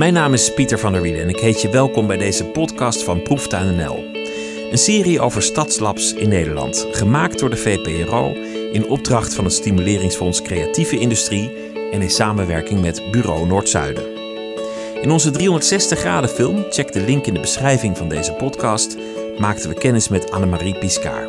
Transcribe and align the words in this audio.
Mijn 0.00 0.12
naam 0.12 0.32
is 0.32 0.54
Pieter 0.54 0.78
van 0.78 0.92
der 0.92 1.02
Wielen 1.02 1.22
en 1.22 1.28
ik 1.28 1.38
heet 1.38 1.62
je 1.62 1.68
welkom 1.68 2.06
bij 2.06 2.16
deze 2.16 2.44
podcast 2.44 3.02
van 3.02 3.22
Proeftuin 3.22 3.76
NL. 3.76 4.04
Een 4.70 4.78
serie 4.78 5.20
over 5.20 5.42
stadslabs 5.42 6.14
in 6.14 6.28
Nederland, 6.28 6.86
gemaakt 6.92 7.38
door 7.38 7.50
de 7.50 7.56
VPRO 7.56 8.32
in 8.72 8.88
opdracht 8.88 9.34
van 9.34 9.44
het 9.44 9.52
Stimuleringsfonds 9.52 10.42
Creatieve 10.42 10.98
Industrie 10.98 11.50
en 11.90 12.02
in 12.02 12.10
samenwerking 12.10 12.80
met 12.80 13.02
Bureau 13.10 13.46
Noord-Zuiden. 13.46 14.04
In 15.00 15.10
onze 15.10 15.30
360 15.30 15.98
graden 15.98 16.30
film, 16.30 16.64
check 16.70 16.92
de 16.92 17.00
link 17.00 17.26
in 17.26 17.34
de 17.34 17.40
beschrijving 17.40 17.96
van 17.96 18.08
deze 18.08 18.32
podcast, 18.32 18.96
maakten 19.38 19.68
we 19.68 19.74
kennis 19.74 20.08
met 20.08 20.30
Annemarie 20.30 20.78
Piscaar. 20.78 21.28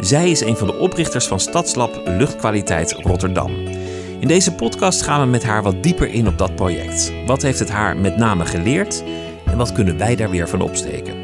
Zij 0.00 0.30
is 0.30 0.40
een 0.40 0.56
van 0.56 0.66
de 0.66 0.78
oprichters 0.78 1.26
van 1.26 1.40
Stadslab 1.40 2.02
Luchtkwaliteit 2.04 2.92
Rotterdam. 2.92 3.79
In 4.20 4.28
deze 4.28 4.54
podcast 4.54 5.02
gaan 5.02 5.20
we 5.20 5.26
met 5.26 5.44
haar 5.44 5.62
wat 5.62 5.82
dieper 5.82 6.08
in 6.08 6.26
op 6.28 6.38
dat 6.38 6.54
project. 6.54 7.12
Wat 7.26 7.42
heeft 7.42 7.58
het 7.58 7.70
haar 7.70 7.96
met 7.96 8.16
name 8.16 8.44
geleerd 8.44 9.02
en 9.44 9.56
wat 9.56 9.72
kunnen 9.72 9.98
wij 9.98 10.16
daar 10.16 10.30
weer 10.30 10.48
van 10.48 10.60
opsteken? 10.60 11.14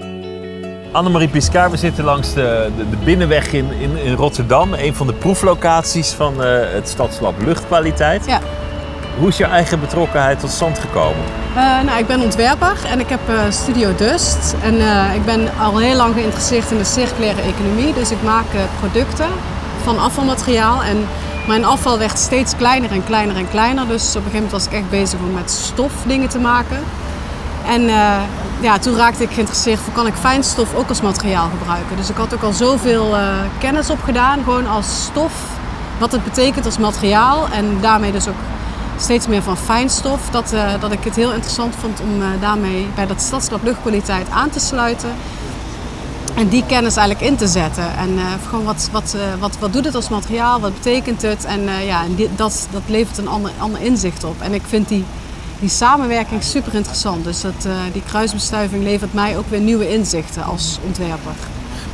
Annemarie 0.92 1.28
Piscaar, 1.28 1.70
we 1.70 1.76
zitten 1.76 2.04
langs 2.04 2.34
de, 2.34 2.70
de, 2.76 2.90
de 2.90 2.96
binnenweg 2.96 3.52
in, 3.52 3.70
in, 3.80 3.96
in, 3.96 4.14
Rotterdam, 4.14 4.74
een 4.74 4.94
van 4.94 5.06
de 5.06 5.12
proeflocaties 5.12 6.10
van 6.10 6.34
uh, 6.34 6.58
het 6.72 6.88
Stadslab 6.88 7.34
Luchtkwaliteit. 7.44 8.26
Ja. 8.26 8.40
Hoe 9.18 9.28
is 9.28 9.36
je 9.36 9.44
eigen 9.44 9.80
betrokkenheid 9.80 10.40
tot 10.40 10.50
stand 10.50 10.78
gekomen? 10.78 11.24
Uh, 11.56 11.82
nou, 11.82 11.98
ik 11.98 12.06
ben 12.06 12.20
ontwerper 12.20 12.76
en 12.90 13.00
ik 13.00 13.08
heb 13.08 13.20
uh, 13.30 13.40
Studio 13.50 13.94
Dust. 13.94 14.54
En 14.62 14.74
ik 15.14 15.24
ben 15.24 15.48
al 15.60 15.78
heel 15.78 15.96
lang 15.96 16.14
geïnteresseerd 16.14 16.70
in 16.70 16.78
de 16.78 16.84
circulaire 16.84 17.40
economie. 17.42 17.94
Dus 17.94 18.10
ik 18.10 18.22
maak 18.22 18.46
producten 18.80 19.28
van 19.82 19.98
afvalmateriaal. 19.98 20.82
En 20.82 21.06
mijn 21.46 21.64
afval 21.64 21.98
werd 21.98 22.18
steeds 22.18 22.56
kleiner 22.56 22.90
en 22.90 23.04
kleiner 23.04 23.36
en 23.36 23.48
kleiner. 23.48 23.88
Dus 23.88 24.08
op 24.08 24.14
een 24.16 24.22
gegeven 24.22 24.34
moment 24.34 24.52
was 24.52 24.66
ik 24.66 24.72
echt 24.72 24.90
bezig 24.90 25.18
om 25.20 25.32
met 25.32 25.50
stof 25.50 25.92
dingen 26.06 26.28
te 26.28 26.38
maken. 26.38 26.78
En 27.66 27.82
uh, 27.82 28.16
ja, 28.60 28.78
toen 28.78 28.96
raakte 28.96 29.22
ik 29.22 29.30
geïnteresseerd 29.30 29.78
voor 29.78 29.92
kan 29.92 30.06
ik 30.06 30.14
fijnstof 30.14 30.74
ook 30.74 30.88
als 30.88 31.00
materiaal 31.00 31.48
gebruiken. 31.58 31.96
Dus 31.96 32.10
ik 32.10 32.16
had 32.16 32.34
ook 32.34 32.42
al 32.42 32.52
zoveel 32.52 33.14
uh, 33.14 33.20
kennis 33.58 33.90
opgedaan, 33.90 34.42
gewoon 34.44 34.66
als 34.66 35.04
stof, 35.04 35.32
wat 35.98 36.12
het 36.12 36.24
betekent 36.24 36.64
als 36.64 36.78
materiaal. 36.78 37.48
En 37.52 37.78
daarmee 37.80 38.12
dus 38.12 38.28
ook 38.28 38.42
steeds 38.98 39.26
meer 39.26 39.42
van 39.42 39.56
fijnstof. 39.56 40.30
Dat, 40.30 40.52
uh, 40.52 40.70
dat 40.80 40.92
ik 40.92 41.04
het 41.04 41.16
heel 41.16 41.32
interessant 41.32 41.74
vond 41.80 42.00
om 42.00 42.22
daarmee 42.40 42.88
bij 42.94 43.06
dat 43.06 43.20
stadslab 43.20 43.62
luchtkwaliteit 43.62 44.30
aan 44.30 44.50
te 44.50 44.60
sluiten. 44.60 45.10
En 46.36 46.48
die 46.48 46.66
kennis 46.66 46.96
eigenlijk 46.96 47.28
in 47.28 47.36
te 47.36 47.46
zetten. 47.46 47.96
En 47.96 48.10
uh, 48.12 48.32
gewoon 48.48 48.64
wat, 48.64 48.88
wat, 48.92 49.14
uh, 49.16 49.40
wat, 49.40 49.58
wat 49.58 49.72
doet 49.72 49.84
het 49.84 49.94
als 49.94 50.08
materiaal, 50.08 50.60
wat 50.60 50.74
betekent 50.74 51.22
het? 51.22 51.44
En 51.44 51.62
uh, 51.62 51.86
ja, 51.86 52.04
dat, 52.36 52.68
dat 52.70 52.82
levert 52.86 53.18
een 53.18 53.28
ander, 53.28 53.50
ander 53.58 53.80
inzicht 53.80 54.24
op. 54.24 54.40
En 54.40 54.54
ik 54.54 54.62
vind 54.66 54.88
die, 54.88 55.04
die 55.60 55.68
samenwerking 55.68 56.42
super 56.42 56.74
interessant. 56.74 57.24
Dus 57.24 57.40
dat, 57.40 57.68
die 57.92 58.02
kruisbestuiving 58.02 58.82
levert 58.82 59.14
mij 59.14 59.38
ook 59.38 59.48
weer 59.48 59.60
nieuwe 59.60 59.92
inzichten 59.92 60.44
als 60.44 60.78
ontwerper. 60.84 61.34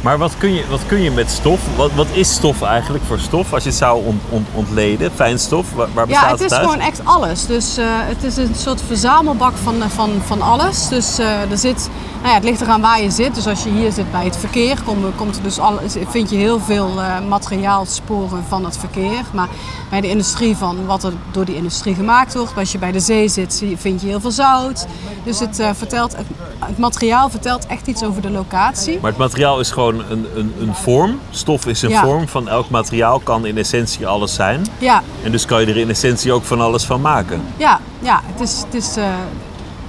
Maar 0.02 0.18
wat 0.18 0.36
kun 0.38 0.54
je, 0.54 0.64
wat 0.70 0.86
kun 0.86 1.02
je 1.02 1.10
met 1.10 1.30
stof? 1.30 1.76
Wat, 1.76 1.92
wat 1.92 2.06
is 2.12 2.34
stof 2.34 2.62
eigenlijk 2.62 3.04
voor 3.04 3.18
stof? 3.18 3.52
Als 3.52 3.62
je 3.62 3.68
het 3.68 3.78
zou 3.78 4.04
ont, 4.04 4.22
ont, 4.28 4.46
ontleden, 4.54 5.10
fijnstof, 5.14 5.72
waar, 5.72 5.88
waar 5.94 6.06
bestaat 6.06 6.30
het 6.30 6.38
Ja, 6.38 6.44
het 6.44 6.52
is 6.52 6.58
gewoon 6.58 6.80
echt 6.80 7.00
alles. 7.04 7.46
Dus 7.46 7.76
het 7.80 8.22
is 8.24 8.36
een 8.36 8.54
soort 8.54 8.82
verzamelbak 8.86 9.56
van, 9.62 9.74
van, 9.88 10.10
van 10.24 10.42
alles. 10.42 10.88
Dus 10.88 11.18
er 11.18 11.58
zit 11.58 11.88
nou 12.22 12.34
ja, 12.34 12.40
het 12.40 12.48
ligt 12.48 12.60
eraan 12.60 12.80
waar 12.80 13.02
je 13.02 13.10
zit. 13.10 13.34
Dus 13.34 13.46
als 13.46 13.62
je 13.62 13.70
hier 13.70 13.92
zit 13.92 14.10
bij 14.10 14.24
het 14.24 14.36
verkeer, 14.36 14.82
komt, 14.84 15.16
komt 15.16 15.36
er 15.36 15.42
dus 15.42 15.58
al, 15.58 15.80
vind 16.08 16.30
je 16.30 16.36
heel 16.36 16.60
veel 16.60 16.88
uh, 16.98 17.20
materiaalsporen 17.28 18.44
van 18.48 18.64
het 18.64 18.76
verkeer. 18.76 19.24
Maar 19.32 19.48
bij 19.90 20.00
de 20.00 20.08
industrie 20.08 20.56
van 20.56 20.86
wat 20.86 21.04
er 21.04 21.12
door 21.30 21.44
die 21.44 21.56
industrie 21.56 21.94
gemaakt 21.94 22.34
wordt. 22.34 22.56
Als 22.56 22.72
je 22.72 22.78
bij 22.78 22.92
de 22.92 23.00
zee 23.00 23.28
zit, 23.28 23.64
vind 23.76 24.00
je 24.00 24.06
heel 24.06 24.20
veel 24.20 24.30
zout. 24.30 24.86
Dus 25.24 25.40
het, 25.40 25.62
vertelt, 25.72 26.16
het, 26.16 26.26
het, 26.58 26.78
materiaal 26.78 27.30
vertelt 27.30 27.66
echt 27.66 27.86
iets 27.86 28.04
over 28.04 28.22
de 28.22 28.30
locatie. 28.30 28.98
Maar 29.00 29.10
het 29.10 29.20
materiaal 29.20 29.60
is 29.60 29.70
gewoon 29.70 29.91
een, 29.98 30.26
een, 30.36 30.52
een 30.60 30.74
vorm. 30.74 31.18
Stof 31.30 31.66
is 31.66 31.82
een 31.82 31.90
ja. 31.90 32.04
vorm 32.04 32.28
van 32.28 32.48
elk 32.48 32.70
materiaal, 32.70 33.18
kan 33.18 33.46
in 33.46 33.58
essentie 33.58 34.06
alles 34.06 34.34
zijn. 34.34 34.66
Ja. 34.78 35.02
En 35.22 35.32
dus 35.32 35.44
kan 35.44 35.60
je 35.60 35.66
er 35.66 35.76
in 35.76 35.88
essentie 35.88 36.32
ook 36.32 36.44
van 36.44 36.60
alles 36.60 36.84
van 36.84 37.00
maken. 37.00 37.42
Ja, 37.56 37.80
ja 37.98 38.20
het 38.24 38.40
is... 38.40 38.62
Het 38.66 38.74
is 38.74 38.96
uh, 38.96 39.04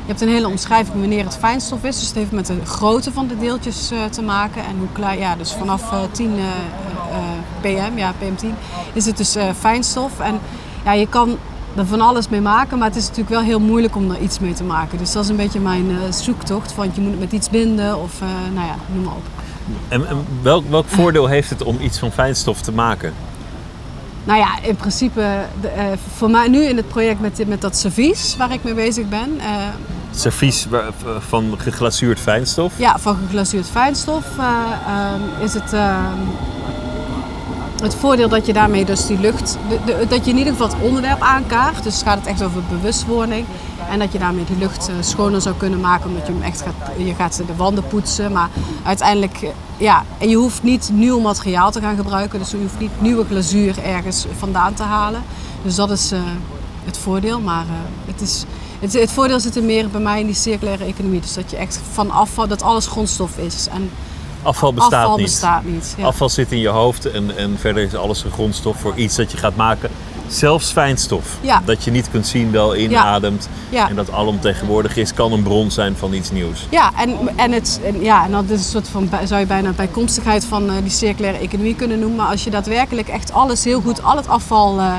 je 0.06 0.10
hebt 0.10 0.22
een 0.22 0.30
hele 0.30 0.48
omschrijving 0.48 1.00
wanneer 1.00 1.24
het 1.24 1.38
fijnstof 1.38 1.84
is. 1.84 2.00
Dus 2.00 2.08
het 2.08 2.16
heeft 2.16 2.32
met 2.32 2.46
de 2.46 2.66
grootte 2.66 3.12
van 3.12 3.28
de 3.28 3.38
deeltjes 3.38 3.92
uh, 3.92 4.04
te 4.06 4.22
maken. 4.22 4.66
En 4.66 4.78
hoe 4.78 4.88
klein, 4.92 5.20
ja, 5.20 5.36
dus 5.36 5.54
vanaf 5.54 5.92
uh, 5.92 6.00
10 6.12 6.30
uh, 6.30 6.44
pm, 7.62 7.98
ja, 7.98 8.14
pm10, 8.14 8.48
is 8.94 9.06
het 9.06 9.18
dus 9.18 9.38
fijnstof. 9.60 10.20
En 10.20 10.40
ja, 10.86 10.92
je 10.92 11.08
kan 11.08 11.38
er 11.76 11.86
van 11.86 12.02
alles 12.02 12.30
mee 12.30 12.42
maken, 12.42 12.78
maar 12.78 12.88
het 12.88 12.98
is 12.98 13.04
natuurlijk 13.04 13.36
wel 13.36 13.42
heel 13.44 13.60
moeilijk 13.60 13.96
om 13.96 14.12
er 14.12 14.20
iets 14.20 14.40
mee 14.40 14.54
te 14.54 14.64
maken. 14.64 14.98
Dus 14.98 15.12
dat 15.12 15.24
is 15.24 15.30
een 15.30 15.36
beetje 15.36 15.60
mijn 15.60 16.14
zoektocht. 16.14 16.76
Want 16.76 16.96
je 16.96 17.02
moet 17.02 17.12
het 17.12 17.20
met 17.20 17.32
iets 17.32 17.50
binden 17.50 18.00
of 18.02 18.20
nou 18.54 18.68
ja, 18.68 18.76
noem 18.94 19.04
maar 19.04 19.14
op. 19.14 19.26
En, 19.88 20.08
en 20.08 20.26
welk, 20.42 20.70
welk 20.70 20.88
voordeel 20.88 21.28
heeft 21.28 21.50
het 21.50 21.64
om 21.64 21.78
iets 21.82 22.00
van 22.00 22.12
fijnstof 22.12 22.62
te 22.62 22.72
maken? 22.72 23.14
Nou 24.24 24.40
ja, 24.40 24.62
in 24.62 24.76
principe 24.76 25.46
de, 25.62 25.72
uh, 25.78 25.84
voor 26.16 26.30
mij 26.30 26.48
nu 26.48 26.64
in 26.64 26.78
het 26.78 26.88
project 26.88 27.20
met, 27.20 27.48
met 27.48 27.62
dat 27.62 27.78
servies 27.78 28.36
waar 28.38 28.54
ik 28.54 28.64
mee 28.64 28.74
bezig 28.74 29.10
ben. 29.10 29.36
Uh, 29.38 29.46
servies 30.12 30.68
van 31.20 31.56
geglazuurd 31.58 32.20
fijnstof? 32.20 32.74
Ja, 32.76 33.00
van 33.00 33.18
geglazuurd 33.26 33.68
fijnstof 33.68 34.26
uh, 34.38 35.44
is 35.44 35.54
het 35.54 35.74
het 37.84 37.96
voordeel 37.96 38.30
dat 38.30 38.46
je 38.46 38.54
daarmee 38.54 38.86
dus 38.86 39.06
die 39.06 39.20
lucht, 39.20 39.58
de, 39.70 39.80
de, 39.86 40.06
dat 40.10 40.26
je 40.26 40.32
in 40.32 40.38
ieder 40.38 40.54
geval 40.54 40.68
het 40.68 40.82
onderwerp 40.82 41.22
aankaart. 41.22 41.84
Dus 41.84 42.02
gaat 42.02 42.18
het 42.18 42.28
echt 42.28 42.44
over 42.44 42.62
bewustwording. 42.70 43.46
En 43.90 44.00
dat 44.00 44.12
je 44.12 44.20
daarmee 44.20 44.46
die 44.46 44.58
lucht 44.58 44.90
uh, 44.90 44.96
schoner 45.00 45.42
zou 45.42 45.56
kunnen 45.56 45.80
maken, 45.80 46.10
omdat 46.10 46.28
je 46.28 46.34
hem 46.34 46.42
echt 46.42 46.62
gaat, 46.62 46.74
je 46.98 47.14
gaat 47.14 47.42
de 47.48 47.56
wanden 47.56 47.88
poetsen. 47.88 48.32
Maar 48.32 48.50
uiteindelijk, 48.84 49.42
uh, 49.42 49.50
ja, 49.78 50.04
en 50.18 50.30
je 50.30 50.36
hoeft 50.36 50.64
niet 50.64 50.90
nieuw 50.94 51.20
materiaal 51.20 51.72
te 51.72 51.82
gaan 51.82 51.96
gebruiken. 51.96 52.40
Dus 52.40 52.52
je 52.52 52.58
hoeft 52.58 52.80
niet 52.80 53.02
nieuwe 53.02 53.26
glazuur 53.26 53.84
ergens 53.84 54.26
vandaan 54.38 54.74
te 54.74 54.84
halen. 54.84 55.24
Dus 55.62 55.76
dat 55.76 55.92
is 55.92 56.14
uh, 56.14 56.20
het 56.86 56.98
voordeel. 56.98 57.40
Maar 57.40 57.66
het, 58.06 58.22
is, 58.22 58.46
het, 58.80 58.94
het, 58.94 59.12
voordeel 59.12 59.40
zit 59.40 59.56
er 59.56 59.64
meer 59.64 59.90
bij 59.90 60.02
mij 60.02 60.20
in 60.20 60.26
die 60.26 60.36
circulaire 60.36 60.86
economie. 60.86 61.22
Dus 61.22 61.34
dat 61.34 61.52
je 61.52 61.58
echt 61.58 61.80
van 61.92 62.12
afval, 62.12 62.48
dat 62.48 62.62
alles 62.62 62.88
grondstof 62.88 63.38
is. 63.38 63.68
En, 63.72 63.90
Afval 64.44 64.74
bestaat 64.74 64.94
afval 64.94 65.18
niet. 65.18 65.26
Bestaat 65.26 65.64
niet 65.64 65.94
ja. 65.98 66.06
Afval 66.06 66.30
zit 66.30 66.52
in 66.52 66.60
je 66.60 66.68
hoofd 66.68 67.12
en, 67.12 67.38
en 67.38 67.58
verder 67.60 67.84
is 67.84 67.96
alles 67.96 68.24
een 68.24 68.32
grondstof 68.32 68.80
voor 68.80 68.96
iets 68.96 69.16
dat 69.16 69.32
je 69.32 69.38
gaat 69.38 69.56
maken. 69.56 69.90
Zelfs 70.28 70.72
fijnstof, 70.72 71.38
ja. 71.42 71.62
dat 71.66 71.84
je 71.84 71.92
niet 71.92 72.10
kunt 72.12 72.28
zien, 72.28 72.52
wel 72.52 72.76
inademt 72.76 73.50
ja. 73.70 73.90
en 73.90 73.96
dat 73.96 74.12
alomtegenwoordig 74.12 74.98
is, 74.98 75.14
kan 75.14 75.32
een 75.32 75.44
bron 75.44 75.72
zijn 75.72 75.96
van 75.98 76.14
iets 76.14 76.32
nieuws. 76.32 76.68
Ja, 76.70 76.92
en, 76.98 77.18
en, 77.36 77.52
het, 77.52 77.80
en, 77.86 78.02
ja, 78.02 78.26
en 78.26 78.32
dat 78.32 78.44
is 78.44 78.60
een 78.60 78.72
soort 78.72 78.88
van, 78.88 79.10
zou 79.24 79.40
je 79.40 79.46
bijna 79.46 79.72
bijkomstigheid 79.72 80.46
van 80.46 80.64
uh, 80.64 80.72
die 80.82 80.92
circulaire 80.92 81.40
economie 81.40 81.76
kunnen 81.76 82.00
noemen. 82.00 82.18
Maar 82.18 82.28
als 82.32 82.44
je 82.44 82.50
daadwerkelijk 82.50 83.08
echt 83.08 83.34
alles 83.34 83.64
heel 83.64 83.82
goed, 83.82 84.04
al 84.04 84.16
het 84.16 84.28
afval 84.28 84.80
uh, 84.80 84.94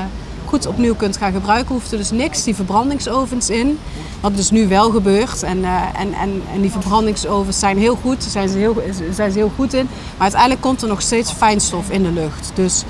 goed 0.45 0.65
opnieuw 0.67 0.95
kunt 0.95 1.17
gaan 1.17 1.31
gebruiken, 1.31 1.73
hoeft 1.73 1.91
er 1.91 1.97
dus 1.97 2.11
niks 2.11 2.43
die 2.43 2.55
verbrandingsovens 2.55 3.49
in. 3.49 3.79
Wat 4.21 4.35
dus 4.35 4.51
nu 4.51 4.67
wel 4.67 4.91
gebeurt. 4.91 5.43
En, 5.43 5.57
uh, 5.57 5.81
en, 5.99 6.13
en, 6.13 6.41
en 6.53 6.61
die 6.61 6.71
verbrandingsovens 6.71 7.59
zijn 7.59 7.77
heel 7.77 7.97
goed, 8.01 8.21
daar 8.21 8.29
zijn 8.29 8.49
ze 8.49 8.57
heel, 8.57 8.81
zijn 9.11 9.31
ze 9.31 9.37
heel 9.37 9.51
goed 9.55 9.73
in. 9.73 9.85
Maar 9.85 10.21
uiteindelijk 10.21 10.61
komt 10.61 10.81
er 10.81 10.87
nog 10.87 11.01
steeds 11.01 11.31
fijnstof 11.31 11.89
in 11.89 12.03
de 12.03 12.11
lucht. 12.11 12.51
Dus 12.53 12.83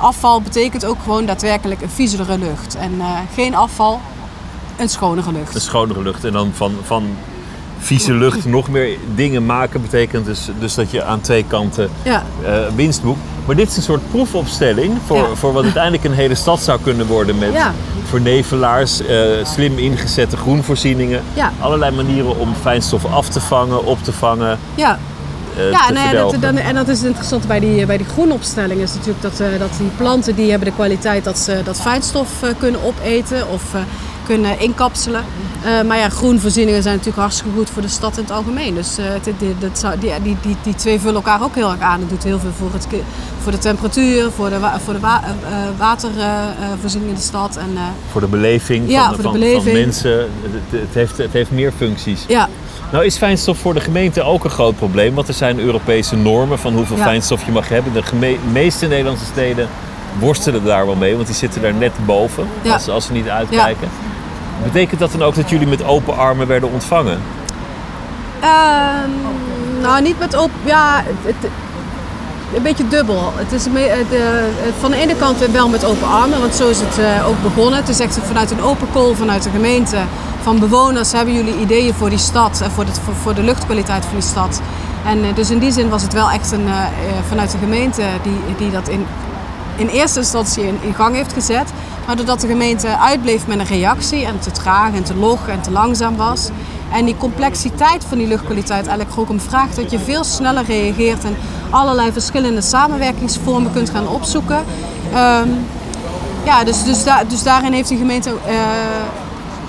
afval 0.00 0.40
betekent 0.42 0.84
ook 0.84 0.96
gewoon 1.02 1.26
daadwerkelijk 1.26 1.82
een 1.82 1.90
viezere 1.90 2.38
lucht. 2.38 2.76
En 2.76 2.92
uh, 2.98 3.06
geen 3.34 3.54
afval, 3.54 4.00
een 4.76 4.88
schonere 4.88 5.32
lucht. 5.32 5.54
Een 5.54 5.60
schonere 5.60 6.02
lucht. 6.02 6.24
En 6.24 6.32
dan 6.32 6.50
van, 6.54 6.72
van 6.84 7.04
vieze 7.78 8.12
lucht 8.12 8.44
nog 8.44 8.68
meer 8.68 8.98
dingen 9.14 9.46
maken 9.46 9.82
betekent 9.82 10.24
dus, 10.24 10.48
dus 10.58 10.74
dat 10.74 10.90
je 10.90 11.04
aan 11.04 11.20
twee 11.20 11.44
kanten 11.44 11.90
ja. 12.02 12.22
uh, 12.42 12.48
winst 12.74 13.02
boekt. 13.02 13.20
Maar 13.46 13.56
dit 13.56 13.68
is 13.68 13.76
een 13.76 13.82
soort 13.82 14.10
proefopstelling 14.10 14.98
voor, 15.06 15.16
Ja. 15.16 15.34
voor 15.34 15.52
wat 15.52 15.64
uiteindelijk 15.64 16.04
een 16.04 16.12
hele 16.12 16.34
stad 16.34 16.60
zou 16.60 16.80
kunnen 16.82 17.06
worden 17.06 17.38
met 17.38 17.52
Ja. 17.52 17.74
vernevelaars, 18.04 19.06
eh, 19.06 19.44
slim 19.44 19.78
ingezette 19.78 20.36
groenvoorzieningen. 20.36 21.22
Allerlei 21.60 21.96
manieren 21.96 22.38
om 22.38 22.54
fijnstoffen 22.60 23.10
af 23.10 23.28
te 23.28 23.40
vangen, 23.40 23.84
op 23.84 24.02
te 24.04 24.12
vangen. 24.12 24.58
Ja, 24.74 24.98
eh, 25.56 25.70
ja 25.70 25.86
te 25.86 25.92
nou 25.92 26.06
ja, 26.06 26.12
dat, 26.12 26.40
dan, 26.40 26.56
en 26.56 26.74
dat 26.74 26.88
is 26.88 26.98
het 26.98 27.06
interessante 27.06 27.46
bij 27.46 27.60
die, 27.60 27.86
bij 27.86 27.96
die 27.96 28.06
groenopstelling. 28.06 28.80
Is 28.80 28.94
natuurlijk 28.94 29.22
dat, 29.22 29.40
eh, 29.40 29.58
dat 29.58 29.70
die 29.78 29.90
planten 29.96 30.34
die 30.34 30.50
hebben 30.50 30.68
de 30.68 30.74
kwaliteit 30.74 31.24
dat 31.24 31.38
ze 31.38 31.60
dat 31.64 31.80
fijnstof 31.80 32.42
eh, 32.42 32.50
kunnen 32.58 32.82
opeten 32.82 33.48
of 33.48 33.74
eh, 33.74 33.80
kunnen 34.30 34.60
inkapselen. 34.60 35.24
Eh, 35.64 35.82
maar 35.82 35.98
ja, 35.98 36.08
groenvoorzieningen 36.08 36.82
zijn 36.82 36.94
natuurlijk 36.94 37.22
hartstikke 37.22 37.52
goed 37.56 37.70
voor 37.70 37.82
de 37.82 37.88
stad 37.88 38.16
in 38.16 38.22
het 38.22 38.32
algemeen. 38.32 38.74
Dus 38.74 38.94
die, 39.38 39.54
dat 39.58 39.78
zou- 39.78 39.98
die, 39.98 40.12
die, 40.22 40.36
die, 40.42 40.56
die 40.62 40.74
twee 40.74 40.98
vullen 41.00 41.14
elkaar 41.14 41.42
ook 41.42 41.54
heel 41.54 41.70
erg 41.70 41.80
aan. 41.80 42.00
Het 42.00 42.08
doet 42.08 42.24
heel 42.24 42.38
veel 42.38 42.50
voor, 42.58 42.70
het, 42.72 42.86
voor 43.42 43.52
de 43.52 43.58
temperatuur, 43.58 44.30
voor 44.30 44.48
de, 44.50 44.56
voor 44.84 44.92
de 44.92 45.00
wa- 45.00 45.22
eh, 45.24 45.30
eh, 45.30 45.68
watervoorziening 45.78 47.10
in 47.10 47.16
de 47.16 47.22
stad. 47.22 47.56
En, 47.56 47.70
Voor 48.10 48.20
de 48.20 48.26
beleving, 48.26 48.90
Ja, 48.90 48.98
van, 49.04 49.08
voor 49.08 49.16
de 49.16 49.22
van, 49.22 49.32
beleving. 49.32 49.62
van 49.62 49.72
mensen. 49.72 50.18
Het, 50.20 50.80
het, 50.80 50.94
heeft, 50.94 51.18
het 51.18 51.32
heeft 51.32 51.50
meer 51.50 51.72
functies. 51.76 52.24
ja, 52.28 52.48
Nou 52.92 53.04
is 53.04 53.16
fijnstof 53.16 53.58
voor 53.58 53.74
de 53.74 53.80
gemeente 53.80 54.22
ook 54.22 54.44
een 54.44 54.50
groot 54.50 54.76
probleem. 54.76 55.14
Want 55.14 55.28
er 55.28 55.34
zijn 55.34 55.58
Europese 55.60 56.16
normen 56.16 56.58
van 56.58 56.74
hoeveel 56.74 56.96
Ja. 56.96 57.02
fijnstof 57.02 57.44
je 57.46 57.52
mag 57.52 57.68
hebben. 57.68 57.92
De 57.92 58.36
meeste 58.52 58.86
Nederlandse 58.86 59.24
steden 59.24 59.68
worstelen 60.18 60.64
daar 60.64 60.86
wel 60.86 60.94
mee. 60.96 61.14
Want 61.14 61.26
die 61.26 61.36
zitten 61.36 61.62
daar 61.62 61.74
net 61.74 61.92
boven. 62.06 62.46
Ja. 62.62 62.72
Als, 62.72 62.88
als 62.88 63.04
ze 63.06 63.12
niet 63.12 63.28
uitkijken. 63.28 63.88
Betekent 64.62 65.00
dat 65.00 65.12
dan 65.12 65.22
ook 65.22 65.34
dat 65.34 65.50
jullie 65.50 65.66
met 65.66 65.84
open 65.84 66.16
armen 66.16 66.46
werden 66.46 66.72
ontvangen? 66.72 67.20
Ehm, 68.40 69.10
nou, 69.80 70.02
niet 70.02 70.18
met 70.18 70.36
open... 70.36 70.54
Ja, 70.64 71.02
het, 71.22 71.50
een 72.54 72.62
beetje 72.62 72.88
dubbel. 72.88 73.32
Het 73.34 73.52
is 73.52 73.62
de, 73.62 74.48
van 74.80 74.90
de 74.90 74.96
ene 74.96 75.16
kant 75.16 75.50
wel 75.50 75.68
met 75.68 75.84
open 75.84 76.08
armen, 76.08 76.40
want 76.40 76.54
zo 76.54 76.68
is 76.68 76.80
het 76.80 76.98
eh, 76.98 77.28
ook 77.28 77.42
begonnen. 77.42 77.80
Het 77.80 77.88
is 77.88 78.00
echt 78.00 78.18
vanuit 78.26 78.50
een 78.50 78.62
open 78.62 78.88
call 78.92 79.14
vanuit 79.14 79.42
de 79.42 79.50
gemeente 79.50 79.96
van 80.42 80.58
bewoners 80.58 81.12
hebben 81.12 81.34
jullie 81.34 81.58
ideeën 81.58 81.94
voor 81.94 82.08
die 82.08 82.18
stad 82.18 82.60
en 82.60 82.70
voor 82.70 82.84
de, 82.84 82.92
voor, 83.20 83.34
de 83.34 83.42
luchtkwaliteit 83.42 84.04
van 84.04 84.14
die 84.14 84.28
stad. 84.28 84.60
En 85.06 85.24
eh, 85.24 85.34
dus 85.34 85.50
in 85.50 85.58
die 85.58 85.72
zin 85.72 85.88
was 85.88 86.02
het 86.02 86.12
wel 86.12 86.30
echt 86.30 86.52
een, 86.52 86.68
vanuit 87.28 87.50
de 87.50 87.58
gemeente 87.58 88.02
die, 88.22 88.56
die 88.56 88.70
dat 88.70 88.88
in, 88.88 89.06
in 89.76 89.88
eerste 89.88 90.18
instantie 90.18 90.66
in, 90.66 90.78
in, 90.80 90.94
gang 90.94 91.14
heeft 91.14 91.32
gezet. 91.32 91.72
Doordat 92.16 92.40
de 92.40 92.46
gemeente 92.46 92.98
uitbleef 92.98 93.46
met 93.46 93.58
een 93.58 93.66
reactie 93.66 94.24
en 94.24 94.38
te 94.38 94.50
traag 94.50 94.94
en 94.94 95.02
te 95.02 95.14
log 95.14 95.48
en 95.48 95.60
te 95.60 95.70
langzaam 95.70 96.16
was. 96.16 96.48
En 96.92 97.04
die 97.04 97.16
complexiteit 97.16 98.04
van 98.08 98.18
die 98.18 98.26
luchtkwaliteit 98.26 98.86
eigenlijk 98.86 99.18
ook 99.18 99.28
om 99.28 99.40
vraagt 99.40 99.76
dat 99.76 99.90
je 99.90 99.98
veel 99.98 100.24
sneller 100.24 100.64
reageert 100.64 101.24
en 101.24 101.36
allerlei 101.70 102.12
verschillende 102.12 102.60
samenwerkingsvormen 102.60 103.72
kunt 103.72 103.90
gaan 103.90 104.08
opzoeken. 104.08 104.64
Um, 105.14 105.66
ja, 106.44 106.64
dus, 106.64 106.84
dus, 106.84 107.04
dus 107.28 107.42
daarin 107.42 107.72
heeft 107.72 107.88
die 107.88 107.98
gemeente 107.98 108.30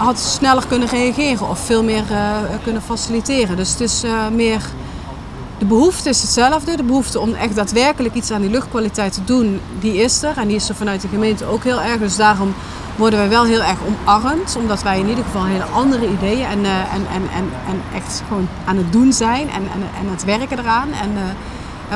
had 0.02 0.20
sneller 0.20 0.68
kunnen 0.68 0.88
reageren 0.88 1.50
of 1.50 1.60
veel 1.60 1.84
meer 1.84 2.04
uh, 2.12 2.18
kunnen 2.64 2.82
faciliteren. 2.82 3.56
Dus 3.56 3.70
het 3.72 3.80
is 3.80 4.04
uh, 4.04 4.12
meer. 4.32 4.62
De 5.62 5.68
behoefte 5.68 6.10
is 6.10 6.22
hetzelfde. 6.22 6.76
De 6.76 6.84
behoefte 6.84 7.20
om 7.20 7.34
echt 7.34 7.56
daadwerkelijk 7.56 8.14
iets 8.14 8.32
aan 8.32 8.42
die 8.42 8.50
luchtkwaliteit 8.50 9.14
te 9.14 9.24
doen, 9.24 9.62
die 9.80 9.94
is 9.94 10.24
er. 10.24 10.38
En 10.38 10.48
die 10.48 10.56
is 10.56 10.70
er 10.70 10.76
vanuit 10.76 11.02
de 11.02 11.08
gemeente 11.08 11.46
ook 11.46 11.64
heel 11.64 11.82
erg. 11.82 12.00
Dus 12.00 12.16
daarom 12.16 12.54
worden 12.96 13.20
wij 13.20 13.30
wel 13.30 13.44
heel 13.44 13.62
erg 13.62 13.78
omarmd. 13.88 14.56
Omdat 14.58 14.84
wij 14.84 15.00
in 15.00 15.08
ieder 15.08 15.24
geval 15.24 15.46
hele 15.46 15.64
andere 15.64 16.10
ideeën 16.10 16.46
en, 16.46 16.60
uh, 16.60 16.94
en, 16.94 17.08
en, 17.14 17.30
en, 17.36 17.50
en 17.68 17.82
echt 17.96 18.24
gewoon 18.28 18.48
aan 18.66 18.78
het 18.78 18.92
doen 18.92 19.14
zijn 19.14 19.50
en, 19.50 19.64
en, 19.74 19.82
en 20.00 20.12
het 20.12 20.24
werken 20.24 20.60
eraan. 20.60 20.90
En, 21.02 21.10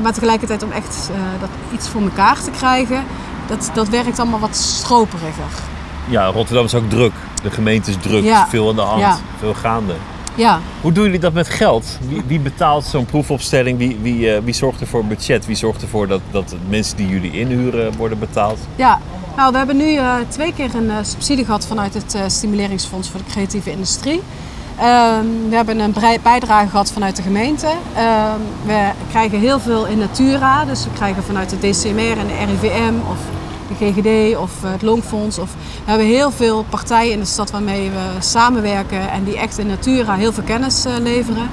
maar 0.04 0.14
tegelijkertijd 0.14 0.64
om 0.64 0.72
echt 0.72 1.10
dat 1.40 1.50
iets 1.74 1.90
voor 1.90 2.02
elkaar 2.02 2.42
te 2.44 2.52
krijgen, 2.52 3.04
dat, 3.48 3.70
dat 3.74 3.90
werkt 3.90 4.20
allemaal 4.20 4.40
wat 4.40 4.56
stroperiger 4.56 5.74
ja, 6.08 6.26
Rotterdam 6.26 6.66
is 6.66 6.74
ook 6.74 6.90
druk. 6.90 7.14
De 7.42 7.52
gemeente 7.52 7.90
is 7.90 7.98
druk, 8.02 8.24
ja. 8.24 8.48
veel 8.48 8.70
aan 8.70 8.76
de 8.76 8.82
hand, 8.82 9.22
veel 9.40 9.54
gaande. 9.54 9.94
Ja. 10.36 10.60
Hoe 10.82 10.92
doen 10.92 11.04
jullie 11.04 11.20
dat 11.20 11.34
met 11.34 11.50
geld? 11.50 11.98
Wie, 12.08 12.22
wie 12.28 12.40
betaalt 12.40 12.86
zo'n 12.86 13.06
proefopstelling? 13.06 13.78
Wie, 13.78 13.98
wie, 14.02 14.36
uh, 14.36 14.38
wie 14.44 14.54
zorgt 14.54 14.82
er 14.82 14.88
voor 14.88 15.06
budget? 15.06 15.46
Wie 15.46 15.56
zorgt 15.56 15.82
ervoor 15.82 16.08
dat, 16.08 16.22
dat 16.32 16.56
mensen 16.70 16.98
die 16.98 17.08
jullie 17.08 17.32
inhuren 17.32 17.98
worden 17.98 18.20
betaald? 18.20 18.60
Ja, 18.76 19.00
nou, 19.36 19.52
we 19.52 19.58
hebben 19.58 19.78
nu 19.78 19.92
uh, 19.94 20.16
twee 20.28 20.54
keer 20.54 20.76
een 20.76 20.86
uh, 20.86 20.98
subsidie 21.02 21.46
gehad 21.46 21.68
vanuit 21.68 21.94
het 21.94 22.18
Stimuleringsfonds 22.28 23.10
voor 23.10 23.20
de 23.20 23.32
Creatieve 23.32 23.72
Industrie. 23.72 24.22
Ehm, 24.80 25.26
we 25.50 25.56
hebben 25.56 25.80
een 25.80 25.94
bijdrage 26.24 26.70
gehad 26.70 26.92
vanuit 26.92 27.16
de 27.16 27.22
gemeente. 27.22 27.68
Ehm, 27.96 28.40
we 28.66 28.90
krijgen 29.10 29.40
heel 29.40 29.60
veel 29.60 29.86
in 29.86 29.98
Natura, 29.98 30.66
dus 30.66 30.84
we 30.84 30.90
krijgen 30.94 31.24
vanuit 31.24 31.50
de 31.50 31.60
DCMR 31.60 32.18
en 32.18 32.28
de 32.28 32.46
RIVM 32.46 32.94
of 33.10 33.18
de 33.68 33.86
GGD 33.86 34.38
of 34.38 34.52
het 34.62 34.82
Longfonds. 34.82 35.40
Of, 35.40 35.54
we 35.54 35.90
hebben 35.90 36.08
heel 36.08 36.32
veel 36.32 36.66
partijen 36.70 37.12
in 37.12 37.20
de 37.20 37.26
stad 37.26 37.52
waarmee 37.52 37.90
we 37.90 38.22
samenwerken 38.24 39.10
en 39.10 39.24
die 39.24 39.38
echt 39.38 39.58
in 39.58 39.68
Natura 39.68 40.16
heel 40.16 40.34
veel 40.34 40.44
kennis 40.44 40.86
uh, 40.86 40.94
leveren. 41.02 41.50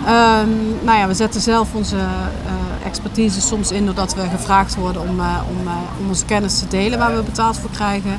Um, 0.00 0.78
nou 0.82 0.98
ja, 0.98 1.06
we 1.06 1.14
zetten 1.14 1.40
zelf 1.40 1.74
onze 1.74 1.96
uh, 1.96 2.86
expertise 2.86 3.40
soms 3.40 3.70
in 3.70 3.84
doordat 3.84 4.14
we 4.14 4.22
gevraagd 4.28 4.74
worden 4.74 5.02
om, 5.02 5.20
om, 5.48 6.08
onze 6.08 6.24
kennis 6.24 6.58
te 6.58 6.68
delen 6.68 6.98
waar 6.98 7.16
we 7.16 7.22
betaald 7.22 7.58
voor 7.58 7.70
krijgen. 7.70 8.18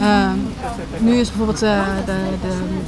Um, 0.00 0.52
nu 0.98 1.14
is 1.14 1.28
bijvoorbeeld 1.28 1.58
de, 1.58 1.82
de, 2.04 2.18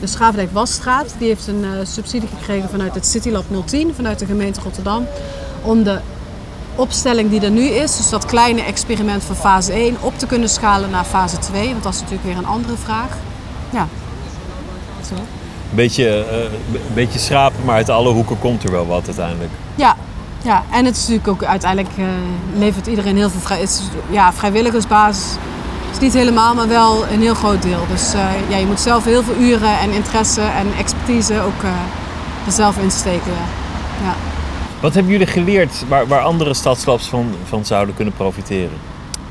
de 0.01 0.07
Schavendijk 0.07 0.53
Wasstraat, 0.53 1.15
die 1.19 1.29
heeft 1.29 1.47
een 1.47 1.65
subsidie 1.83 2.29
gekregen 2.29 2.69
vanuit 2.69 2.95
het 2.95 3.07
Citylab 3.07 3.45
010, 3.65 3.95
vanuit 3.95 4.19
de 4.19 4.27
gemeente 4.27 4.61
Rotterdam, 4.61 5.07
om 5.63 5.83
de 5.83 6.01
opstelling 6.75 7.31
die 7.31 7.41
er 7.41 7.51
nu 7.51 7.63
is, 7.63 7.97
dus 7.97 8.11
dat 8.11 8.27
kleine 8.27 8.63
experiment 8.63 9.25
van 9.25 9.37
fase 9.37 9.73
1, 9.73 9.97
op 10.01 10.19
te 10.19 10.27
kunnen 10.27 10.49
schalen 10.49 10.91
naar 10.91 11.05
fase 11.05 11.39
2. 11.39 11.71
Want 11.71 11.83
dat 11.83 11.95
is 11.95 12.01
natuurlijk 12.01 12.29
weer 12.29 12.37
een 12.37 12.47
andere 12.47 12.77
vraag. 12.77 13.17
Ja, 13.71 13.89
zo. 15.09 15.15
Beetje, 15.71 16.27
uh, 16.33 16.39
een 16.73 16.95
beetje 16.95 17.19
schrapen, 17.19 17.65
maar 17.65 17.75
uit 17.75 17.89
alle 17.89 18.11
hoeken 18.11 18.39
komt 18.39 18.65
er 18.65 18.71
wel 18.71 18.87
wat 18.87 19.07
uiteindelijk. 19.07 19.51
Ja, 19.75 19.97
ja. 20.43 20.63
en 20.71 20.85
het 20.85 20.97
is 20.97 21.01
natuurlijk 21.01 21.29
ook 21.29 21.45
uiteindelijk 21.45 21.97
uh, 21.99 22.05
levert 22.59 22.87
iedereen 22.87 23.17
heel 23.17 23.31
veel 23.31 23.41
vrij, 23.41 23.61
is, 23.61 23.83
ja, 24.11 24.33
vrijwilligersbasis. 24.33 25.37
is 25.93 25.99
niet 25.99 26.13
helemaal, 26.13 26.55
maar 26.55 26.69
wel 26.69 27.05
een 27.13 27.21
heel 27.21 27.35
groot 27.35 27.63
deel. 27.63 27.87
Dus 27.89 28.15
uh, 28.15 28.21
ja, 28.49 28.57
je 28.57 28.67
moet 28.67 28.81
zelf 28.81 29.05
heel 29.05 29.23
veel 29.23 29.37
uren 29.37 29.79
en 29.79 29.91
interesse 29.91 30.41
en 30.41 30.67
expertise 30.79 31.41
ook 31.41 31.63
er 32.47 32.53
zelf 32.53 32.77
in 32.79 32.91
steken. 32.91 33.33
Ja. 34.03 34.32
Wat 34.83 34.95
hebben 34.95 35.13
jullie 35.13 35.27
geleerd 35.27 35.85
waar, 35.89 36.07
waar 36.07 36.23
andere 36.23 36.55
stadslabs 36.55 37.07
van, 37.07 37.35
van 37.45 37.65
zouden 37.65 37.95
kunnen 37.95 38.15
profiteren? 38.15 38.79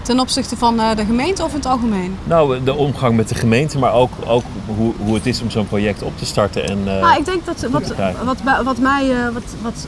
Ten 0.01 0.19
opzichte 0.19 0.57
van 0.57 0.79
eh, 0.79 0.95
de 0.95 1.05
gemeente 1.05 1.43
of 1.43 1.49
in 1.49 1.55
het 1.55 1.65
algemeen? 1.65 2.17
Nou, 2.23 2.63
de 2.63 2.73
omgang 2.73 3.15
met 3.15 3.29
de 3.29 3.35
gemeente, 3.35 3.77
maar 3.77 3.93
ook, 3.93 4.11
ook 4.25 4.43
hoe, 4.65 4.93
hoe 4.97 5.15
het 5.15 5.25
is 5.25 5.41
om 5.41 5.49
zo'n 5.49 5.67
project 5.67 6.01
op 6.01 6.17
te 6.17 6.25
starten. 6.25 6.63
En, 6.69 6.83
nou, 6.83 7.19
ik 7.19 7.25
denk 7.25 7.45
dat 7.45 7.61
wat, 7.61 7.93
wat, 8.23 8.37
wat, 8.63 8.77
mij, 8.77 9.31
wat, 9.33 9.43
wat 9.61 9.87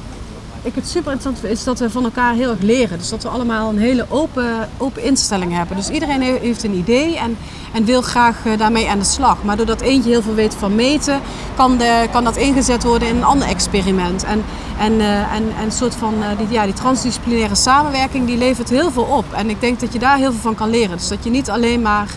ik 0.63 0.75
het 0.75 0.87
super 0.87 1.11
interessant 1.11 1.39
vind, 1.39 1.53
is 1.53 1.63
dat 1.63 1.79
we 1.79 1.89
van 1.89 2.03
elkaar 2.03 2.33
heel 2.33 2.49
erg 2.49 2.61
leren. 2.61 2.97
Dus 2.97 3.09
dat 3.09 3.23
we 3.23 3.29
allemaal 3.29 3.69
een 3.69 3.77
hele 3.79 4.05
open, 4.09 4.69
open 4.77 5.03
instelling 5.03 5.53
hebben. 5.53 5.75
Dus 5.75 5.89
iedereen 5.89 6.21
heeft 6.21 6.63
een 6.63 6.75
idee 6.75 7.17
en, 7.17 7.37
en 7.73 7.85
wil 7.85 8.01
graag 8.01 8.45
eh, 8.45 8.57
daarmee 8.57 8.89
aan 8.89 8.99
de 8.99 9.05
slag. 9.05 9.43
Maar 9.43 9.57
doordat 9.57 9.81
eentje 9.81 10.09
heel 10.09 10.21
veel 10.21 10.33
weet 10.33 10.55
van 10.55 10.75
meten, 10.75 11.21
kan, 11.55 11.77
de, 11.77 12.07
kan 12.11 12.23
dat 12.23 12.35
ingezet 12.35 12.83
worden 12.83 13.07
in 13.07 13.15
een 13.15 13.23
ander 13.23 13.47
experiment. 13.47 14.23
En, 14.23 14.43
en, 14.79 14.93
uh, 14.93 15.33
en, 15.33 15.43
en 15.57 15.63
een 15.63 15.71
soort 15.71 15.95
van 15.95 16.13
uh, 16.19 16.27
die, 16.37 16.47
ja, 16.49 16.63
die 16.63 16.73
transdisciplinaire 16.73 17.55
samenwerking, 17.55 18.27
die 18.27 18.37
levert 18.37 18.69
heel 18.69 18.91
veel 18.91 19.03
op. 19.03 19.25
En 19.33 19.49
ik 19.49 19.61
denk 19.61 19.79
dat 19.79 19.93
je 19.93 19.99
daar 19.99 20.17
heel 20.17 20.31
veel 20.31 20.41
van 20.41 20.55
kan 20.55 20.69
leren. 20.69 20.97
Dus 20.97 21.07
dat 21.07 21.23
je 21.23 21.29
niet 21.29 21.49
alleen 21.49 21.81
maar 21.81 22.07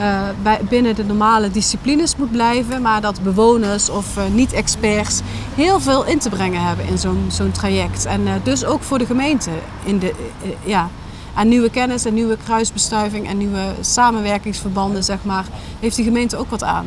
uh, 0.00 0.22
bij, 0.42 0.60
binnen 0.68 0.94
de 0.94 1.04
normale 1.04 1.50
disciplines 1.50 2.16
moet 2.16 2.30
blijven, 2.30 2.82
maar 2.82 3.00
dat 3.00 3.22
bewoners 3.22 3.90
of 3.90 4.16
uh, 4.16 4.24
niet-experts 4.32 5.20
heel 5.54 5.80
veel 5.80 6.04
in 6.04 6.18
te 6.18 6.28
brengen 6.28 6.62
hebben 6.62 6.86
in 6.86 6.98
zo'n 6.98 7.24
zo'n 7.28 7.50
traject. 7.50 8.04
En 8.04 8.20
uh, 8.20 8.32
dus 8.42 8.64
ook 8.64 8.82
voor 8.82 8.98
de 8.98 9.06
gemeente 9.06 9.50
in 9.84 9.98
de, 9.98 10.14
ja, 10.64 10.88
aan 11.34 11.48
nieuwe 11.48 11.70
kennis 11.70 12.04
en 12.04 12.14
nieuwe 12.14 12.36
kruisbestuiving 12.44 13.28
en 13.28 13.36
nieuwe 13.36 13.64
samenwerkingsverbanden, 13.80 15.04
zeg 15.04 15.18
maar, 15.22 15.44
heeft 15.80 15.96
de 15.96 16.02
gemeente 16.02 16.36
ook 16.36 16.50
wat 16.50 16.62
aan. 16.62 16.86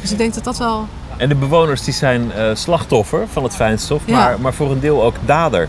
Dus 0.00 0.12
ik 0.12 0.18
denk 0.18 0.34
dat 0.34 0.44
dat 0.44 0.58
wel. 0.58 0.86
En 1.16 1.28
de 1.28 1.34
bewoners 1.34 1.84
die 1.84 1.94
zijn 1.94 2.32
slachtoffer 2.54 3.26
van 3.32 3.42
het 3.42 3.54
fijnstof, 3.54 4.02
ja. 4.04 4.16
maar, 4.16 4.40
maar 4.40 4.54
voor 4.54 4.70
een 4.70 4.80
deel 4.80 5.02
ook 5.02 5.14
dader. 5.24 5.68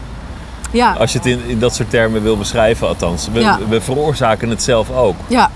Ja. 0.72 0.94
Als 0.94 1.12
je 1.12 1.18
het 1.18 1.28
in, 1.28 1.40
in 1.48 1.60
dat 1.60 1.76
soort 1.76 1.90
termen 1.90 2.24
wil 2.24 2.38
beschrijven, 2.38 2.88
althans. 2.88 3.30
We, 3.34 3.40
ja. 3.40 3.60
we 3.70 3.82
veroorzaken 3.82 4.50
het 4.50 4.64
zelf 4.64 4.92
ook. 4.92 5.16
Ja, 5.28 5.52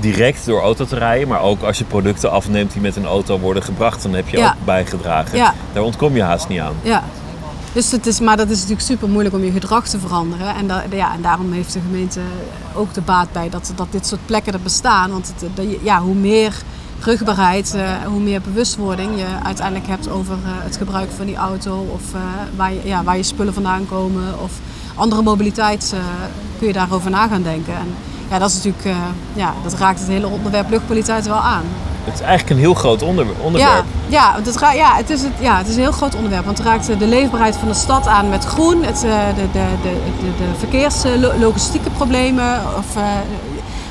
direct 0.00 0.46
door 0.46 0.60
auto 0.60 0.84
te 0.84 0.96
rijden. 0.96 1.28
Maar 1.28 1.40
ook 1.40 1.62
als 1.62 1.78
je 1.78 1.84
producten 1.84 2.30
afneemt 2.30 2.72
die 2.72 2.82
met 2.82 2.96
een 2.96 3.06
auto 3.06 3.38
worden 3.38 3.62
gebracht, 3.62 4.02
dan 4.02 4.12
heb 4.12 4.28
je 4.28 4.38
ook 4.38 4.54
bijgedragen. 4.64 5.38
Ja. 5.38 5.54
Daar 5.72 5.82
ontkom 5.82 6.14
je 6.14 6.22
haast 6.22 6.48
niet 6.48 6.60
aan. 6.60 6.74
Ja. 6.82 7.02
Dus 7.72 7.90
het 7.90 8.06
is, 8.06 8.20
maar 8.20 8.36
dat 8.36 8.50
is 8.50 8.56
natuurlijk 8.56 8.86
super 8.86 9.08
moeilijk 9.08 9.34
om 9.34 9.44
je 9.44 9.50
gedrag 9.50 9.88
te 9.88 9.98
veranderen. 9.98 10.54
En, 10.54 10.66
da, 10.66 10.84
ja, 10.90 11.14
en 11.14 11.22
daarom 11.22 11.52
heeft 11.52 11.72
de 11.72 11.80
gemeente 11.80 12.20
ook 12.74 12.94
de 12.94 13.00
baat 13.00 13.32
bij 13.32 13.48
dat, 13.48 13.72
dat 13.76 13.86
dit 13.90 14.06
soort 14.06 14.26
plekken 14.26 14.52
er 14.52 14.60
bestaan. 14.60 15.10
Want 15.10 15.32
het, 15.40 15.66
ja, 15.82 16.00
hoe 16.00 16.14
meer 16.14 16.54
rugbaarheid, 17.00 17.74
uh, 17.76 17.90
hoe 18.06 18.20
meer 18.20 18.40
bewustwording 18.40 19.16
je 19.16 19.26
uiteindelijk 19.42 19.86
hebt 19.86 20.08
over 20.08 20.34
uh, 20.34 20.40
het 20.44 20.76
gebruik 20.76 21.10
van 21.16 21.26
die 21.26 21.36
auto. 21.36 21.86
Of 21.92 22.14
uh, 22.14 22.20
waar, 22.56 22.72
je, 22.72 22.80
ja, 22.84 23.02
waar 23.02 23.16
je 23.16 23.22
spullen 23.22 23.54
vandaan 23.54 23.86
komen. 23.88 24.40
Of 24.42 24.52
andere 24.94 25.22
mobiliteit 25.22 25.94
kun 26.58 26.66
je 26.66 26.72
daarover 26.72 27.10
na 27.10 27.28
gaan 27.28 27.42
denken. 27.42 27.74
En, 27.74 27.94
ja, 28.30 28.38
dat 28.38 28.50
is 28.50 28.54
natuurlijk, 28.54 28.84
uh, 28.84 28.96
ja, 29.32 29.54
dat 29.62 29.74
raakt 29.74 29.98
het 29.98 30.08
hele 30.08 30.26
onderwerp 30.26 30.70
luchtkwaliteit 30.70 31.26
wel 31.26 31.36
aan. 31.36 31.64
Het 32.04 32.14
is 32.14 32.20
eigenlijk 32.20 32.50
een 32.50 32.58
heel 32.58 32.74
groot 32.74 33.02
onderwerp. 33.02 33.46
Ja, 33.56 33.84
ja, 34.08 34.40
het, 34.42 34.60
ja, 34.74 34.96
het, 34.96 35.10
is 35.10 35.22
het, 35.22 35.32
ja, 35.40 35.58
het 35.58 35.68
is 35.68 35.74
een 35.74 35.80
heel 35.80 35.92
groot 35.92 36.14
onderwerp. 36.14 36.44
Want 36.44 36.58
het 36.58 36.66
raakt 36.66 36.98
de 36.98 37.06
leefbaarheid 37.06 37.56
van 37.56 37.68
de 37.68 37.74
stad 37.74 38.06
aan 38.06 38.28
met 38.28 38.44
groen, 38.44 38.82
het, 38.84 39.04
uh, 39.04 39.26
de, 39.34 39.50
de, 39.52 39.66
de, 39.82 39.98
de, 40.38 40.58
verkeerslogistieke 40.58 41.90
problemen. 41.90 42.60
Of, 42.78 42.96
uh, 42.96 43.02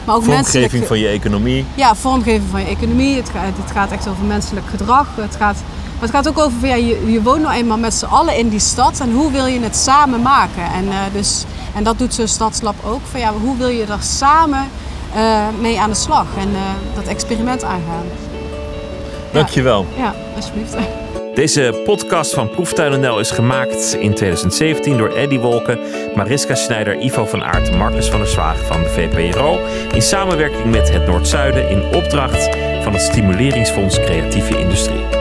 maar 0.06 0.16
ook 0.16 0.24
vormgeving 0.24 0.88
van 0.88 1.00
je 1.00 1.08
economie. 1.08 1.66
Ja, 1.76 1.96
vormgeving 1.96 2.50
van 2.50 2.60
je 2.60 2.68
economie. 2.68 3.16
Het 3.16 3.30
gaat, 3.30 3.58
het 3.64 3.72
gaat 3.72 3.92
echt 3.92 4.08
over 4.08 4.24
menselijk 4.24 4.66
gedrag. 4.68 5.08
Het 5.16 5.36
gaat, 5.36 5.58
maar 6.00 6.10
het 6.10 6.12
gaat 6.12 6.28
ook 6.28 6.40
over, 6.40 6.68
ja, 6.68 6.76
je, 6.76 7.12
je 7.12 7.22
woont 7.22 7.42
nou 7.42 7.54
eenmaal 7.54 7.78
met 7.78 7.94
z'n 7.94 8.06
allen 8.06 8.38
in 8.38 8.50
die 8.50 8.60
stad. 8.60 9.00
En 9.00 9.12
hoe 9.12 9.32
wil 9.32 9.46
je 9.46 9.60
het 9.60 9.76
samen 9.76 10.22
maken? 10.22 10.64
En 10.64 10.86
dus 11.14 11.46
en 11.76 11.84
dat 11.84 11.98
doet 11.98 12.14
zo'n 12.14 12.28
stadslab 12.28 12.76
ook. 12.86 13.02
Van, 13.12 13.20
ja, 13.20 13.34
hoe 13.34 13.58
wil 13.58 13.68
je 13.68 13.84
er 13.84 14.02
samen 14.02 14.68
uh, 15.16 15.48
mee 15.60 15.80
aan 15.80 15.90
de 15.90 15.96
slag 15.96 16.26
en 16.38 16.50
uh, 16.50 16.60
dat 16.96 17.08
experiment 17.08 17.64
aangaan? 17.64 18.06
Dankjewel. 19.32 19.86
Ja, 19.96 20.04
ja 20.04 20.14
alsjeblieft. 20.36 20.76
Deze 21.34 21.82
podcast 21.86 22.34
van 22.34 22.50
Proeftuin.nl 22.50 23.20
is 23.20 23.32
gemaakt 23.32 23.98
in 24.00 24.14
2017 24.14 24.98
door 24.98 25.10
Eddie 25.10 25.40
Wolken, 25.40 25.80
Mariska 26.16 26.56
Schneider, 26.56 27.02
Ivo 27.02 27.26
van 27.26 27.44
Aert, 27.44 27.78
Marcus 27.78 28.10
van 28.10 28.20
der 28.20 28.30
Zwaag 28.30 28.66
van 28.66 28.84
de 28.84 28.90
VPRO. 28.90 29.60
In 29.94 30.02
samenwerking 30.02 30.66
met 30.66 30.92
het 30.92 31.08
Noord-Zuiden 31.08 31.70
in 31.70 31.84
opdracht 31.96 32.50
van 32.84 32.94
het 32.94 33.02
Stimuleringsfonds 33.02 34.00
Creatieve 34.00 34.58
Industrie. 34.58 35.19